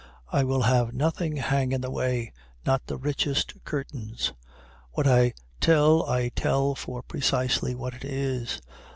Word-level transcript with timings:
I 0.31 0.43
will 0.43 0.63
have 0.63 0.93
nothing 0.95 1.35
hang 1.35 1.71
in 1.73 1.81
the 1.81 1.91
way, 1.91 2.33
not 2.65 2.87
the 2.87 2.97
richest 2.97 3.63
curtains. 3.65 4.33
What 4.93 5.05
I 5.05 5.33
tell 5.59 6.09
I 6.09 6.29
tell 6.29 6.73
for 6.73 7.03
precisely 7.03 7.75
what 7.75 7.93
it 7.93 8.03
is. 8.05 8.59